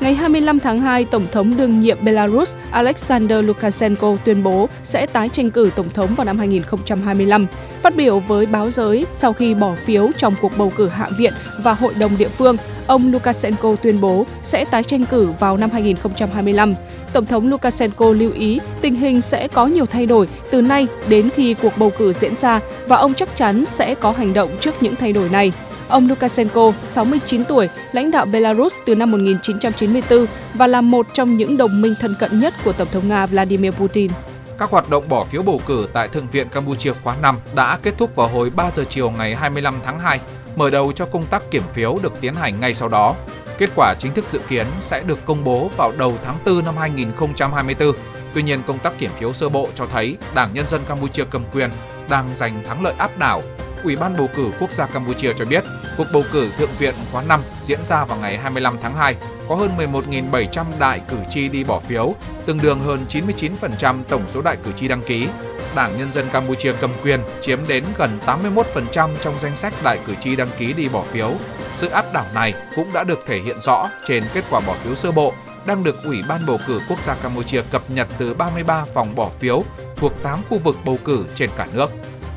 Ngày 0.00 0.14
25 0.14 0.60
tháng 0.60 0.80
2, 0.80 1.04
Tổng 1.04 1.26
thống 1.32 1.56
đương 1.56 1.80
nhiệm 1.80 2.04
Belarus 2.04 2.54
Alexander 2.70 3.44
Lukashenko 3.44 4.16
tuyên 4.24 4.42
bố 4.42 4.68
sẽ 4.84 5.06
tái 5.06 5.28
tranh 5.28 5.50
cử 5.50 5.70
Tổng 5.76 5.90
thống 5.90 6.14
vào 6.14 6.24
năm 6.24 6.38
2025. 6.38 7.46
Phát 7.82 7.96
biểu 7.96 8.18
với 8.18 8.46
báo 8.46 8.70
giới 8.70 9.06
sau 9.12 9.32
khi 9.32 9.54
bỏ 9.54 9.74
phiếu 9.84 10.10
trong 10.16 10.34
cuộc 10.42 10.52
bầu 10.56 10.72
cử 10.76 10.88
Hạ 10.88 11.08
viện 11.18 11.34
và 11.58 11.72
Hội 11.72 11.94
đồng 11.94 12.18
địa 12.18 12.28
phương, 12.28 12.56
ông 12.86 13.12
Lukashenko 13.12 13.74
tuyên 13.82 14.00
bố 14.00 14.26
sẽ 14.42 14.64
tái 14.64 14.82
tranh 14.82 15.04
cử 15.04 15.28
vào 15.38 15.56
năm 15.56 15.70
2025. 15.70 16.74
Tổng 17.12 17.26
thống 17.26 17.48
Lukashenko 17.48 18.10
lưu 18.10 18.32
ý 18.32 18.60
tình 18.80 18.94
hình 18.94 19.20
sẽ 19.20 19.48
có 19.48 19.66
nhiều 19.66 19.86
thay 19.86 20.06
đổi 20.06 20.28
từ 20.50 20.60
nay 20.60 20.86
đến 21.08 21.28
khi 21.34 21.54
cuộc 21.54 21.78
bầu 21.78 21.92
cử 21.98 22.12
diễn 22.12 22.36
ra 22.36 22.60
và 22.86 22.96
ông 22.96 23.14
chắc 23.14 23.36
chắn 23.36 23.64
sẽ 23.68 23.94
có 23.94 24.10
hành 24.10 24.34
động 24.34 24.50
trước 24.60 24.82
những 24.82 24.96
thay 24.96 25.12
đổi 25.12 25.28
này. 25.28 25.52
Ông 25.88 26.08
Lukashenko, 26.08 26.72
69 26.88 27.44
tuổi, 27.44 27.68
lãnh 27.92 28.10
đạo 28.10 28.26
Belarus 28.26 28.74
từ 28.86 28.94
năm 28.94 29.10
1994 29.10 30.26
và 30.54 30.66
là 30.66 30.80
một 30.80 31.06
trong 31.12 31.36
những 31.36 31.56
đồng 31.56 31.80
minh 31.80 31.94
thân 32.00 32.14
cận 32.18 32.40
nhất 32.40 32.54
của 32.64 32.72
Tổng 32.72 32.88
thống 32.92 33.08
Nga 33.08 33.26
Vladimir 33.26 33.72
Putin. 33.72 34.10
Các 34.58 34.70
hoạt 34.70 34.90
động 34.90 35.04
bỏ 35.08 35.24
phiếu 35.24 35.42
bầu 35.42 35.60
cử 35.66 35.88
tại 35.92 36.08
Thượng 36.08 36.26
viện 36.32 36.48
Campuchia 36.48 36.92
khóa 37.04 37.16
5 37.22 37.38
đã 37.54 37.78
kết 37.82 37.94
thúc 37.98 38.16
vào 38.16 38.28
hồi 38.28 38.50
3 38.50 38.70
giờ 38.74 38.84
chiều 38.88 39.10
ngày 39.10 39.34
25 39.34 39.74
tháng 39.84 39.98
2, 39.98 40.20
mở 40.56 40.70
đầu 40.70 40.92
cho 40.92 41.06
công 41.06 41.26
tác 41.26 41.42
kiểm 41.50 41.62
phiếu 41.72 41.98
được 42.02 42.20
tiến 42.20 42.34
hành 42.34 42.60
ngay 42.60 42.74
sau 42.74 42.88
đó. 42.88 43.14
Kết 43.58 43.70
quả 43.76 43.94
chính 43.98 44.12
thức 44.12 44.28
dự 44.28 44.40
kiến 44.48 44.66
sẽ 44.80 45.02
được 45.06 45.24
công 45.24 45.44
bố 45.44 45.70
vào 45.76 45.92
đầu 45.98 46.14
tháng 46.24 46.38
4 46.46 46.64
năm 46.64 46.76
2024. 46.76 47.92
Tuy 48.34 48.42
nhiên, 48.42 48.62
công 48.66 48.78
tác 48.78 48.98
kiểm 48.98 49.10
phiếu 49.10 49.32
sơ 49.32 49.48
bộ 49.48 49.68
cho 49.74 49.86
thấy 49.86 50.16
Đảng 50.34 50.54
Nhân 50.54 50.68
dân 50.68 50.80
Campuchia 50.88 51.24
cầm 51.30 51.42
quyền 51.52 51.70
đang 52.08 52.28
giành 52.34 52.64
thắng 52.68 52.82
lợi 52.82 52.94
áp 52.98 53.18
đảo 53.18 53.42
Ủy 53.86 53.96
ban 53.96 54.16
bầu 54.16 54.30
cử 54.36 54.50
quốc 54.60 54.72
gia 54.72 54.86
Campuchia 54.86 55.32
cho 55.32 55.44
biết, 55.44 55.64
cuộc 55.96 56.06
bầu 56.12 56.24
cử 56.32 56.50
Thượng 56.58 56.70
viện 56.78 56.94
khóa 57.12 57.22
5 57.22 57.42
diễn 57.62 57.84
ra 57.84 58.04
vào 58.04 58.18
ngày 58.18 58.38
25 58.38 58.78
tháng 58.82 58.96
2, 58.96 59.16
có 59.48 59.54
hơn 59.54 59.70
11.700 59.78 60.64
đại 60.78 61.00
cử 61.08 61.16
tri 61.30 61.48
đi 61.48 61.64
bỏ 61.64 61.80
phiếu, 61.80 62.14
tương 62.46 62.60
đương 62.62 62.80
hơn 62.80 63.06
99% 63.08 64.02
tổng 64.08 64.22
số 64.26 64.42
đại 64.42 64.56
cử 64.64 64.70
tri 64.76 64.88
đăng 64.88 65.02
ký. 65.02 65.28
Đảng 65.74 65.98
Nhân 65.98 66.12
dân 66.12 66.26
Campuchia 66.32 66.72
cầm 66.80 66.90
quyền 67.02 67.20
chiếm 67.40 67.58
đến 67.68 67.84
gần 67.98 68.18
81% 68.26 69.08
trong 69.20 69.34
danh 69.38 69.56
sách 69.56 69.74
đại 69.84 69.98
cử 70.06 70.12
tri 70.20 70.36
đăng 70.36 70.48
ký 70.58 70.72
đi 70.72 70.88
bỏ 70.88 71.02
phiếu. 71.02 71.32
Sự 71.74 71.88
áp 71.88 72.12
đảo 72.12 72.26
này 72.34 72.54
cũng 72.76 72.92
đã 72.92 73.04
được 73.04 73.24
thể 73.26 73.38
hiện 73.38 73.60
rõ 73.60 73.88
trên 74.06 74.24
kết 74.34 74.44
quả 74.50 74.60
bỏ 74.66 74.74
phiếu 74.74 74.94
sơ 74.94 75.12
bộ 75.12 75.32
đang 75.66 75.84
được 75.84 76.04
Ủy 76.04 76.22
ban 76.28 76.46
bầu 76.46 76.58
cử 76.66 76.80
quốc 76.88 77.02
gia 77.02 77.14
Campuchia 77.14 77.62
cập 77.62 77.90
nhật 77.90 78.08
từ 78.18 78.34
33 78.34 78.84
phòng 78.94 79.14
bỏ 79.14 79.30
phiếu 79.38 79.64
thuộc 79.96 80.12
8 80.22 80.42
khu 80.48 80.58
vực 80.58 80.76
bầu 80.84 80.98
cử 81.04 81.26
trên 81.34 81.50
cả 81.56 81.66
nước. 81.72 81.90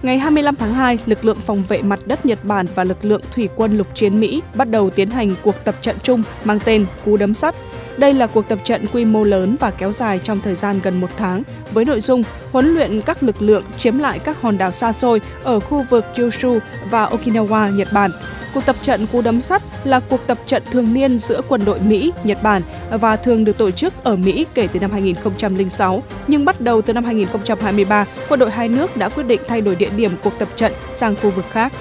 Ngày 0.04 0.20
25 0.20 0.56
tháng 0.56 0.74
2, 0.74 1.00
lực 1.06 1.26
lượng 1.26 1.38
phòng 1.46 1.64
vệ 1.68 1.82
mặt 1.82 2.00
đất 2.06 2.26
Nhật 2.26 2.46
Bản 2.46 2.66
và 2.76 2.84
lực 2.84 3.06
lượng 3.06 3.22
thủy 3.32 3.50
quân 3.56 3.78
lục 3.78 3.88
chiến 3.94 4.20
Mỹ 4.20 4.42
bắt 4.54 4.70
đầu 4.70 4.90
tiến 4.90 5.10
hành 5.10 5.36
cuộc 5.44 5.56
tập 5.64 5.76
trận 5.82 5.96
chung 6.04 6.24
mang 6.44 6.60
tên 6.66 6.86
Cú 7.06 7.18
đấm 7.18 7.34
sắt. 7.34 7.56
Đây 7.98 8.14
là 8.14 8.28
cuộc 8.28 8.48
tập 8.48 8.60
trận 8.64 8.86
quy 8.94 9.06
mô 9.06 9.24
lớn 9.24 9.56
và 9.60 9.72
kéo 9.72 9.92
dài 9.92 10.20
trong 10.24 10.40
thời 10.40 10.56
gian 10.56 10.80
gần 10.84 11.02
một 11.02 11.08
tháng, 11.18 11.44
với 11.72 11.86
nội 11.86 12.00
dung 12.00 12.24
huấn 12.52 12.74
luyện 12.74 13.02
các 13.02 13.24
lực 13.24 13.42
lượng 13.42 13.64
chiếm 13.78 13.98
lại 13.98 14.20
các 14.20 14.42
hòn 14.42 14.58
đảo 14.58 14.72
xa 14.72 14.92
xôi 14.92 15.22
ở 15.44 15.60
khu 15.60 15.86
vực 15.90 16.06
Kyushu 16.16 16.60
và 16.90 17.10
Okinawa, 17.10 17.76
Nhật 17.76 17.88
Bản, 17.94 18.12
Cuộc 18.54 18.66
tập 18.66 18.76
trận 18.82 19.08
Cú 19.08 19.22
đấm 19.22 19.42
sắt 19.42 19.62
là 19.84 20.00
cuộc 20.00 20.28
tập 20.28 20.40
trận 20.46 20.64
thường 20.72 20.94
niên 20.94 21.18
giữa 21.18 21.42
quân 21.48 21.66
đội 21.66 21.80
Mỹ, 21.80 22.12
Nhật 22.24 22.44
Bản 22.44 22.62
và 22.90 23.16
thường 23.16 23.46
được 23.46 23.58
tổ 23.58 23.72
chức 23.72 24.04
ở 24.04 24.16
Mỹ 24.16 24.46
kể 24.54 24.68
từ 24.74 24.80
năm 24.80 24.92
2006. 24.92 26.04
Nhưng 26.28 26.46
bắt 26.46 26.62
đầu 26.62 26.82
từ 26.82 26.94
năm 26.94 27.06
2023, 27.06 28.06
quân 28.30 28.40
đội 28.40 28.52
hai 28.52 28.68
nước 28.68 28.98
đã 28.98 29.10
quyết 29.10 29.24
định 29.24 29.42
thay 29.48 29.62
đổi 29.62 29.76
địa 29.76 29.90
điểm 29.90 30.12
cuộc 30.24 30.34
tập 30.40 30.48
trận 30.56 30.74
sang 30.92 31.16
khu 31.16 31.30
vực 31.32 31.46
khác. 31.52 31.74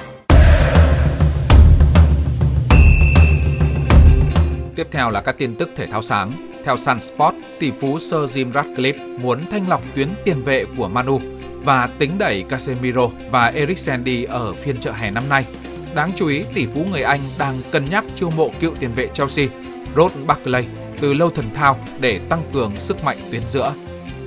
Tiếp 4.77 4.87
theo 4.91 5.11
là 5.11 5.21
các 5.21 5.39
tin 5.39 5.55
tức 5.55 5.71
thể 5.77 5.87
thao 5.87 6.03
sáng. 6.03 6.33
Theo 6.65 6.77
Sun 6.77 7.01
Sport, 7.01 7.35
tỷ 7.61 7.71
phú 7.71 7.99
Sir 7.99 8.13
Jim 8.13 8.53
Ratcliffe 8.53 9.19
muốn 9.21 9.41
thanh 9.51 9.69
lọc 9.69 9.83
tuyến 9.95 10.09
tiền 10.25 10.43
vệ 10.43 10.65
của 10.77 10.89
Manu 10.89 11.21
và 11.65 11.89
tính 11.99 12.19
đẩy 12.19 12.45
Casemiro 12.49 13.09
và 13.31 13.47
Eriksen 13.47 14.05
đi 14.05 14.25
ở 14.25 14.53
phiên 14.53 14.81
chợ 14.81 14.93
hè 14.93 15.11
năm 15.11 15.23
nay 15.29 15.45
Đáng 15.99 16.13
chú 16.17 16.27
ý, 16.27 16.43
tỷ 16.55 16.67
phú 16.67 16.87
người 16.91 17.03
Anh 17.03 17.21
đang 17.39 17.61
cân 17.71 17.85
nhắc 17.91 18.05
chiêu 18.17 18.31
mộ 18.31 18.51
cựu 18.61 18.75
tiền 18.75 18.91
vệ 18.97 19.09
Chelsea 19.15 19.47
Rod 19.97 20.13
Barkley 20.27 20.65
từ 21.01 21.15
lâu 21.15 21.31
thần 21.31 21.45
thao 21.55 21.79
để 22.01 22.21
tăng 22.29 22.43
cường 22.53 22.77
sức 22.77 23.05
mạnh 23.05 23.19
tuyến 23.31 23.43
giữa. 23.49 23.75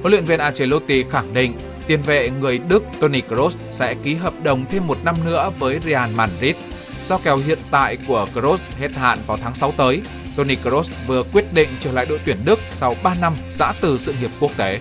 Huấn 0.02 0.12
luyện 0.12 0.26
viên 0.26 0.40
Ancelotti 0.40 1.04
khẳng 1.10 1.34
định 1.34 1.54
tiền 1.88 2.02
vệ 2.02 2.30
người 2.30 2.60
Đức 2.68 2.84
Toni 3.00 3.22
Kroos 3.22 3.58
sẽ 3.70 3.96
ký 4.04 4.16
hợp 4.16 4.34
đồng 4.44 4.66
thêm 4.72 4.88
một 4.88 4.98
năm 5.04 5.16
nữa 5.26 5.52
với 5.60 5.80
Real 5.86 6.10
Madrid. 6.16 6.56
Do 7.06 7.18
kèo 7.18 7.38
hiện 7.38 7.60
tại 7.72 7.98
của 8.08 8.26
Kroos 8.34 8.62
hết 8.80 8.92
hạn 8.92 9.20
vào 9.28 9.38
tháng 9.38 9.56
6 9.56 9.74
tới, 9.78 10.02
Toni 10.36 10.56
Kroos 10.56 10.92
vừa 11.08 11.24
quyết 11.34 11.54
định 11.54 11.70
trở 11.80 11.92
lại 11.92 12.06
đội 12.06 12.20
tuyển 12.26 12.38
Đức 12.46 12.60
sau 12.70 12.96
3 13.04 13.16
năm 13.22 13.34
giã 13.52 13.74
từ 13.82 13.98
sự 13.98 14.14
nghiệp 14.22 14.32
quốc 14.40 14.52
tế. 14.58 14.80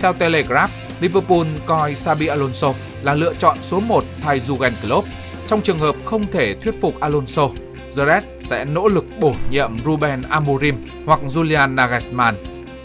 Theo 0.00 0.12
Telegraph, 0.12 0.72
Liverpool 1.00 1.46
coi 1.66 1.94
Xabi 1.94 2.26
Alonso 2.26 2.72
là 3.02 3.14
lựa 3.14 3.34
chọn 3.38 3.58
số 3.62 3.80
1 3.80 4.04
thay 4.22 4.40
Jurgen 4.40 4.72
Klopp 4.82 5.08
trong 5.46 5.62
trường 5.62 5.78
hợp 5.78 5.96
không 6.04 6.24
thể 6.32 6.54
thuyết 6.54 6.80
phục 6.80 7.00
Alonso, 7.00 7.48
Jerez 7.90 8.20
sẽ 8.40 8.64
nỗ 8.64 8.88
lực 8.88 9.04
bổ 9.20 9.34
nhiệm 9.50 9.78
Ruben 9.84 10.22
Amorim 10.22 10.88
hoặc 11.06 11.20
Julian 11.26 11.74
Nagelsmann. 11.74 12.36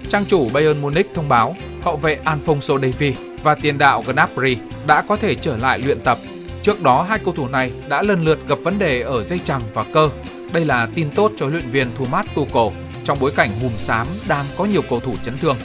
Trang 0.09 0.25
chủ 0.25 0.49
Bayern 0.53 0.81
Munich 0.81 1.07
thông 1.13 1.29
báo 1.29 1.55
hậu 1.81 1.97
vệ 1.97 2.19
Alfonso 2.25 2.79
Davies 2.79 3.17
và 3.43 3.55
tiền 3.55 3.77
đạo 3.77 4.03
Gnabry 4.07 4.57
đã 4.87 5.01
có 5.01 5.15
thể 5.15 5.35
trở 5.35 5.57
lại 5.57 5.79
luyện 5.79 5.99
tập. 5.99 6.17
Trước 6.63 6.83
đó, 6.83 7.01
hai 7.09 7.19
cầu 7.19 7.33
thủ 7.33 7.47
này 7.47 7.71
đã 7.89 8.01
lần 8.01 8.25
lượt 8.25 8.39
gặp 8.47 8.59
vấn 8.63 8.79
đề 8.79 9.01
ở 9.01 9.23
dây 9.23 9.39
chằng 9.39 9.61
và 9.73 9.85
cơ. 9.93 10.09
Đây 10.53 10.65
là 10.65 10.87
tin 10.95 11.09
tốt 11.09 11.31
cho 11.37 11.47
luyện 11.47 11.69
viên 11.71 11.95
Thomas 11.95 12.25
Tuchel 12.35 12.77
trong 13.03 13.17
bối 13.21 13.31
cảnh 13.35 13.49
hùm 13.61 13.71
xám 13.77 14.07
đang 14.27 14.45
có 14.57 14.65
nhiều 14.65 14.81
cầu 14.89 14.99
thủ 14.99 15.15
chấn 15.23 15.37
thương. 15.37 15.57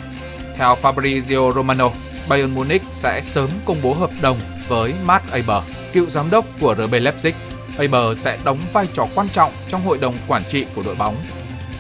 Theo 0.57 0.77
Fabrizio 0.83 1.53
Romano, 1.53 1.91
Bayern 2.29 2.55
Munich 2.55 2.83
sẽ 2.91 3.21
sớm 3.21 3.49
công 3.65 3.83
bố 3.83 3.95
hợp 3.95 4.11
đồng 4.23 4.39
với 4.69 4.95
Matt 5.05 5.33
Eber 5.33 5.63
cựu 5.95 6.11
giám 6.11 6.31
đốc 6.31 6.45
của 6.61 6.75
RB 6.75 6.95
Leipzig, 6.95 7.33
Faber 7.77 8.15
sẽ 8.15 8.39
đóng 8.45 8.59
vai 8.73 8.87
trò 8.93 9.07
quan 9.15 9.29
trọng 9.29 9.53
trong 9.69 9.83
hội 9.83 9.99
đồng 9.99 10.19
quản 10.29 10.43
trị 10.49 10.67
của 10.75 10.83
đội 10.83 10.95
bóng. 10.95 11.15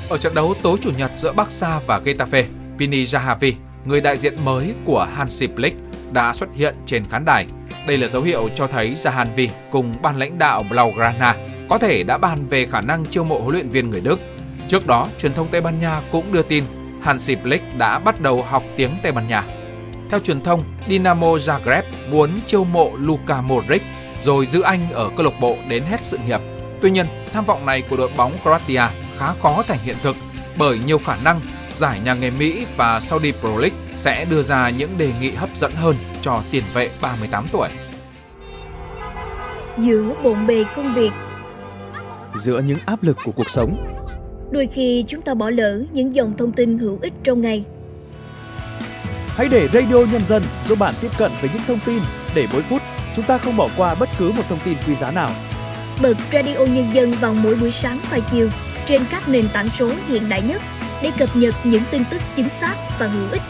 Ở 0.09 0.18
trận 0.18 0.35
đấu 0.35 0.54
tối 0.62 0.78
chủ 0.80 0.90
nhật 0.99 1.11
giữa 1.14 1.33
Barca 1.33 1.80
và 1.87 2.00
Getafe, 2.04 2.44
Pini 2.78 3.04
Jahavi, 3.04 3.52
người 3.85 4.00
đại 4.00 4.16
diện 4.16 4.44
mới 4.44 4.75
của 4.85 5.09
Hansi 5.14 5.47
Flick, 5.47 5.73
đã 6.12 6.35
xuất 6.35 6.49
hiện 6.54 6.75
trên 6.87 7.04
khán 7.04 7.25
đài. 7.25 7.47
Đây 7.87 7.99
là 7.99 8.09
dấu 8.09 8.23
hiệu 8.23 8.49
cho 8.56 8.66
thấy 8.66 8.97
Zahavi 9.02 9.49
cùng 9.71 9.94
ban 10.02 10.18
lãnh 10.18 10.38
đạo 10.38 10.62
Blaugrana 10.71 11.35
có 11.68 11.78
thể 11.78 12.02
đã 12.02 12.18
bàn 12.18 12.47
về 12.50 12.66
khả 12.66 12.80
năng 12.80 13.04
chiêu 13.06 13.25
mộ 13.25 13.38
huấn 13.38 13.52
luyện 13.52 13.68
viên 13.68 13.90
người 13.90 14.00
Đức. 14.00 14.21
Trước 14.68 14.87
đó, 14.87 15.09
truyền 15.18 15.35
thông 15.35 15.49
Tây 15.49 15.61
Ban 15.61 15.80
Nha 15.80 16.00
cũng 16.12 16.33
đưa 16.33 16.42
tin 16.42 16.64
Hansi 17.02 17.35
Flick 17.35 17.78
đã 17.78 17.99
bắt 17.99 18.21
đầu 18.21 18.42
học 18.42 18.62
tiếng 18.76 18.90
Tây 19.02 19.12
Ban 19.12 19.28
Nha. 19.28 19.44
Theo 20.11 20.21
truyền 20.21 20.40
thông, 20.40 20.62
Dinamo 20.88 21.26
Zagreb 21.26 21.83
muốn 22.11 22.30
chiêu 22.47 22.64
mộ 22.64 22.90
Luka 22.97 23.40
Modric 23.40 23.83
rồi 24.24 24.46
giữ 24.46 24.60
anh 24.60 24.92
ở 24.92 25.10
câu 25.16 25.26
lạc 25.26 25.40
bộ 25.40 25.56
đến 25.68 25.82
hết 25.82 26.00
sự 26.02 26.18
nghiệp. 26.26 26.40
Tuy 26.80 26.90
nhiên, 26.90 27.06
tham 27.32 27.44
vọng 27.44 27.66
này 27.66 27.82
của 27.90 27.96
đội 27.96 28.10
bóng 28.16 28.32
Croatia 28.42 28.82
khá 29.18 29.34
khó 29.42 29.62
thành 29.68 29.78
hiện 29.84 29.96
thực 30.02 30.16
bởi 30.58 30.78
nhiều 30.86 30.98
khả 30.98 31.16
năng 31.16 31.40
giải 31.74 32.00
nhà 32.04 32.14
nghề 32.14 32.30
Mỹ 32.30 32.66
và 32.76 33.00
Saudi 33.00 33.32
Pro 33.32 33.48
League 33.48 33.76
sẽ 33.96 34.24
đưa 34.30 34.42
ra 34.42 34.70
những 34.70 34.90
đề 34.98 35.12
nghị 35.20 35.30
hấp 35.30 35.56
dẫn 35.56 35.72
hơn 35.72 35.96
cho 36.22 36.42
tiền 36.50 36.64
vệ 36.74 36.90
38 37.00 37.46
tuổi. 37.52 37.68
Giữa 39.78 40.14
bộn 40.22 40.46
bề 40.46 40.64
công 40.76 40.94
việc 40.94 41.10
Giữa 42.34 42.60
những 42.60 42.78
áp 42.86 43.02
lực 43.02 43.16
của 43.24 43.32
cuộc 43.32 43.50
sống 43.50 43.76
Đôi 44.50 44.68
khi 44.72 45.04
chúng 45.08 45.22
ta 45.22 45.34
bỏ 45.34 45.50
lỡ 45.50 45.82
những 45.92 46.14
dòng 46.14 46.36
thông 46.36 46.52
tin 46.52 46.78
hữu 46.78 46.98
ích 47.02 47.12
trong 47.24 47.40
ngày. 47.40 47.64
Hãy 49.26 49.48
để 49.50 49.68
Radio 49.72 49.96
Nhân 50.12 50.24
dân 50.24 50.42
giúp 50.68 50.78
bạn 50.78 50.94
tiếp 51.00 51.10
cận 51.18 51.30
với 51.40 51.50
những 51.54 51.62
thông 51.66 51.78
tin 51.86 51.98
để 52.34 52.46
mỗi 52.52 52.62
phút 52.62 52.82
chúng 53.14 53.25
ta 53.25 53.38
không 53.38 53.56
bỏ 53.56 53.68
qua 53.76 53.94
bất 53.94 54.09
cứ 54.18 54.33
một 54.33 54.42
thông 54.49 54.59
tin 54.64 54.75
quý 54.87 54.94
giá 54.94 55.11
nào. 55.11 55.30
Bật 56.02 56.16
Radio 56.33 56.59
Nhân 56.59 56.88
dân 56.92 57.12
vào 57.12 57.35
mỗi 57.35 57.54
buổi 57.54 57.71
sáng 57.71 58.00
và 58.11 58.18
chiều 58.33 58.49
trên 58.87 59.02
các 59.11 59.28
nền 59.28 59.49
tảng 59.49 59.71
số 59.71 59.90
hiện 60.09 60.28
đại 60.28 60.42
nhất 60.42 60.62
để 61.02 61.11
cập 61.18 61.37
nhật 61.37 61.54
những 61.64 61.83
tin 61.90 62.02
tức 62.11 62.23
chính 62.37 62.49
xác 62.49 62.75
và 62.99 63.06
hữu 63.06 63.30
ích. 63.33 63.42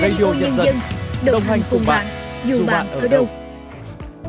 Radio, 0.00 0.08
Radio 0.08 0.32
Nhân, 0.40 0.54
dân, 0.54 0.78
đồng, 1.24 1.32
đồng 1.32 1.42
hành 1.42 1.60
cùng 1.70 1.82
bạn, 1.86 2.06
dù 2.46 2.66
bạn 2.66 2.90
ở 2.90 3.08
đâu. 3.08 3.28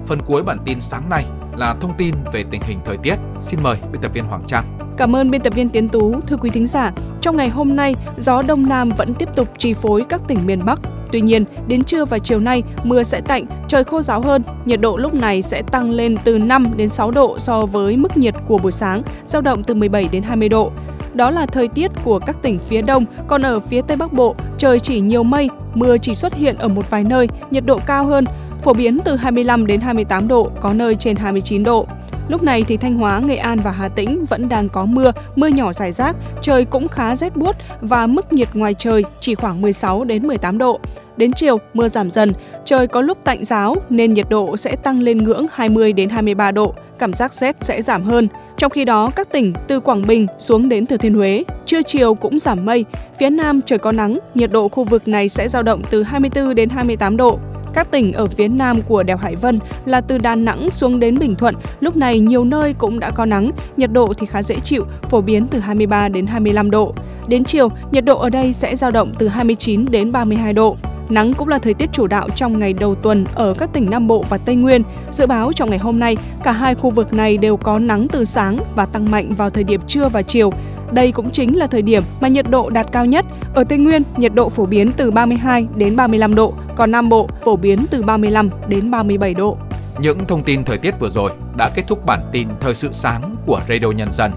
Phần 0.08 0.20
cuối 0.26 0.44
bản 0.44 0.58
tin 0.66 0.82
sáng 0.82 1.10
nay 1.10 1.26
là 1.58 1.76
thông 1.82 1.94
tin 1.98 2.16
về 2.34 2.44
tình 2.52 2.62
hình 2.62 2.80
thời 2.86 2.98
tiết. 2.98 3.16
Xin 3.42 3.60
mời 3.64 3.78
biên 3.92 4.02
tập 4.02 4.12
viên 4.14 4.24
Hoàng 4.24 4.44
Trang. 4.48 4.64
Cảm 4.98 5.16
ơn 5.16 5.32
biên 5.32 5.42
tập 5.42 5.54
viên 5.54 5.70
Tiến 5.70 5.90
Tú. 5.90 6.22
Thưa 6.28 6.38
quý 6.38 6.50
thính 6.50 6.68
giả, 6.68 6.92
trong 7.22 7.38
ngày 7.38 7.50
hôm 7.50 7.76
nay, 7.76 7.96
gió 8.18 8.42
đông 8.42 8.70
nam 8.70 8.90
vẫn 8.98 9.14
tiếp 9.14 9.30
tục 9.36 9.50
chi 9.58 9.74
phối 9.74 10.06
các 10.10 10.22
tỉnh 10.28 10.46
miền 10.46 10.66
Bắc. 10.66 10.80
Tuy 11.12 11.22
nhiên, 11.22 11.44
đến 11.68 11.84
trưa 11.84 12.06
và 12.06 12.20
chiều 12.20 12.40
nay, 12.40 12.64
mưa 12.84 13.04
sẽ 13.04 13.22
tạnh, 13.22 13.46
trời 13.68 13.84
khô 13.84 14.02
ráo 14.02 14.22
hơn, 14.22 14.44
nhiệt 14.66 14.82
độ 14.82 14.98
lúc 14.98 15.14
này 15.14 15.42
sẽ 15.42 15.62
tăng 15.62 15.92
lên 15.92 16.16
từ 16.24 16.38
5 16.38 16.68
đến 16.78 16.90
6 16.90 17.12
độ 17.12 17.40
so 17.40 17.66
với 17.66 17.98
mức 17.98 18.18
nhiệt 18.18 18.36
của 18.48 18.58
buổi 18.58 18.72
sáng, 18.72 19.04
dao 19.26 19.42
động 19.42 19.64
từ 19.64 19.74
17 19.74 20.10
đến 20.12 20.24
20 20.24 20.50
độ. 20.50 20.72
Đó 21.14 21.30
là 21.32 21.46
thời 21.46 21.68
tiết 21.68 21.92
của 22.04 22.20
các 22.20 22.42
tỉnh 22.42 22.60
phía 22.70 22.82
Đông, 22.82 23.06
còn 23.28 23.42
ở 23.42 23.60
phía 23.60 23.82
Tây 23.82 23.98
Bắc 23.98 24.14
Bộ, 24.14 24.36
trời 24.58 24.80
chỉ 24.80 25.00
nhiều 25.00 25.24
mây, 25.24 25.50
mưa 25.74 25.98
chỉ 25.98 26.16
xuất 26.16 26.34
hiện 26.34 26.56
ở 26.58 26.68
một 26.68 26.90
vài 26.90 27.04
nơi, 27.04 27.28
nhiệt 27.52 27.66
độ 27.66 27.80
cao 27.86 28.06
hơn, 28.06 28.26
phổ 28.64 28.74
biến 28.74 29.00
từ 29.06 29.16
25 29.16 29.68
đến 29.68 29.82
28 29.82 30.28
độ, 30.28 30.52
có 30.60 30.74
nơi 30.74 30.96
trên 30.96 31.16
29 31.16 31.64
độ. 31.64 31.88
Lúc 32.30 32.44
này 32.44 32.64
thì 32.68 32.78
Thanh 32.78 32.96
Hóa, 32.96 33.20
Nghệ 33.20 33.36
An 33.36 33.60
và 33.64 33.72
Hà 33.72 33.90
Tĩnh 33.90 34.26
vẫn 34.26 34.50
đang 34.50 34.70
có 34.70 34.86
mưa, 34.86 35.12
mưa 35.36 35.48
nhỏ 35.48 35.74
rải 35.74 35.92
rác, 35.92 36.16
trời 36.42 36.66
cũng 36.66 36.88
khá 36.88 37.16
rét 37.16 37.36
buốt 37.36 37.56
và 37.82 38.08
mức 38.08 38.34
nhiệt 38.34 38.50
ngoài 38.54 38.74
trời 38.74 39.04
chỉ 39.20 39.36
khoảng 39.36 39.62
16 39.62 40.04
đến 40.04 40.28
18 40.28 40.58
độ. 40.58 40.80
Đến 41.18 41.34
chiều, 41.34 41.58
mưa 41.74 41.88
giảm 41.88 42.12
dần, 42.12 42.34
trời 42.66 42.88
có 42.88 43.02
lúc 43.02 43.18
tạnh 43.24 43.44
giáo 43.44 43.76
nên 43.90 44.14
nhiệt 44.14 44.26
độ 44.30 44.58
sẽ 44.58 44.76
tăng 44.76 45.02
lên 45.02 45.18
ngưỡng 45.18 45.46
20 45.52 45.94
đến 45.94 46.10
23 46.10 46.52
độ, 46.52 46.74
cảm 47.00 47.14
giác 47.14 47.34
rét 47.34 47.56
sẽ 47.62 47.82
giảm 47.82 48.04
hơn. 48.04 48.28
Trong 48.58 48.72
khi 48.72 48.86
đó, 48.86 49.12
các 49.16 49.32
tỉnh 49.32 49.54
từ 49.68 49.80
Quảng 49.80 50.08
Bình 50.08 50.28
xuống 50.38 50.70
đến 50.70 50.86
Thừa 50.86 50.98
Thiên 50.98 51.14
Huế, 51.14 51.44
trưa 51.66 51.82
chiều 51.82 52.14
cũng 52.14 52.40
giảm 52.40 52.66
mây, 52.66 52.86
phía 53.20 53.30
Nam 53.30 53.62
trời 53.66 53.80
có 53.80 53.92
nắng, 53.92 54.20
nhiệt 54.36 54.52
độ 54.52 54.68
khu 54.68 54.84
vực 54.84 55.08
này 55.08 55.30
sẽ 55.30 55.48
dao 55.48 55.64
động 55.64 55.82
từ 55.90 56.04
24 56.04 56.56
đến 56.56 56.70
28 56.70 57.18
độ. 57.18 57.40
Các 57.74 57.92
tỉnh 57.92 58.14
ở 58.14 58.28
phía 58.28 58.48
nam 58.48 58.82
của 58.82 59.04
đèo 59.04 59.18
Hải 59.18 59.36
Vân 59.36 59.60
là 59.86 60.02
từ 60.02 60.18
Đà 60.18 60.36
Nẵng 60.36 60.70
xuống 60.70 61.00
đến 61.00 61.20
Bình 61.20 61.36
Thuận, 61.36 61.56
lúc 61.80 61.98
này 61.98 62.20
nhiều 62.20 62.44
nơi 62.44 62.74
cũng 62.74 63.00
đã 63.00 63.12
có 63.12 63.26
nắng, 63.26 63.52
nhiệt 63.78 63.92
độ 63.92 64.14
thì 64.18 64.26
khá 64.26 64.44
dễ 64.44 64.56
chịu, 64.60 64.86
phổ 65.02 65.22
biến 65.22 65.48
từ 65.48 65.60
23 65.60 66.10
đến 66.10 66.26
25 66.26 66.72
độ. 66.72 66.94
Đến 67.28 67.44
chiều, 67.44 67.70
nhiệt 67.92 68.06
độ 68.06 68.20
ở 68.20 68.30
đây 68.30 68.54
sẽ 68.54 68.76
dao 68.76 68.92
động 68.92 69.14
từ 69.20 69.28
29 69.28 69.86
đến 69.92 70.12
32 70.12 70.54
độ. 70.54 70.78
Nắng 71.10 71.34
cũng 71.34 71.48
là 71.48 71.60
thời 71.60 71.74
tiết 71.74 71.90
chủ 71.94 72.08
đạo 72.08 72.30
trong 72.36 72.60
ngày 72.60 72.74
đầu 72.74 72.96
tuần 72.96 73.26
ở 73.36 73.54
các 73.54 73.70
tỉnh 73.74 73.90
Nam 73.90 74.08
Bộ 74.08 74.26
và 74.30 74.38
Tây 74.38 74.56
Nguyên. 74.56 74.84
Dự 75.12 75.26
báo 75.26 75.54
trong 75.54 75.70
ngày 75.70 75.80
hôm 75.80 76.00
nay, 76.00 76.18
cả 76.44 76.52
hai 76.52 76.76
khu 76.76 76.90
vực 76.90 77.14
này 77.14 77.38
đều 77.38 77.58
có 77.58 77.80
nắng 77.80 78.08
từ 78.08 78.26
sáng 78.26 78.58
và 78.76 78.86
tăng 78.86 79.12
mạnh 79.12 79.34
vào 79.38 79.50
thời 79.50 79.64
điểm 79.64 79.82
trưa 79.88 80.10
và 80.10 80.22
chiều. 80.22 80.52
Đây 80.92 81.12
cũng 81.12 81.32
chính 81.32 81.58
là 81.58 81.68
thời 81.68 81.82
điểm 81.82 82.04
mà 82.22 82.28
nhiệt 82.28 82.50
độ 82.50 82.70
đạt 82.70 82.92
cao 82.92 83.06
nhất. 83.06 83.26
Ở 83.54 83.64
Tây 83.64 83.78
Nguyên, 83.78 84.04
nhiệt 84.18 84.34
độ 84.34 84.50
phổ 84.50 84.66
biến 84.66 84.92
từ 84.98 85.12
32 85.12 85.68
đến 85.76 85.96
35 85.96 86.36
độ, 86.36 86.54
còn 86.76 86.92
Nam 86.92 87.10
Bộ 87.10 87.30
phổ 87.46 87.56
biến 87.56 87.86
từ 87.90 88.04
35 88.04 88.50
đến 88.68 88.92
37 88.92 89.34
độ. 89.34 89.58
Những 90.00 90.20
thông 90.28 90.44
tin 90.44 90.64
thời 90.64 90.78
tiết 90.78 91.00
vừa 91.00 91.10
rồi 91.10 91.32
đã 91.58 91.70
kết 91.76 91.84
thúc 91.88 92.06
bản 92.06 92.20
tin 92.32 92.48
thời 92.60 92.76
sự 92.76 92.90
sáng 92.92 93.36
của 93.46 93.62
Radio 93.70 93.92
Nhân 93.92 94.14
dân. 94.14 94.32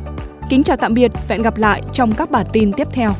Kính 0.50 0.62
chào 0.62 0.76
tạm 0.76 0.94
biệt 0.94 1.10
và 1.14 1.20
hẹn 1.28 1.42
gặp 1.42 1.58
lại 1.58 1.82
trong 1.92 2.12
các 2.12 2.30
bản 2.30 2.46
tin 2.52 2.72
tiếp 2.72 2.88
theo. 2.92 3.12